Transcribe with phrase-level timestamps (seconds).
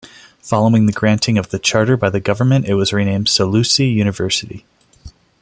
[0.41, 4.65] Following the granting of the charter by the Government it was renamed Solusi University.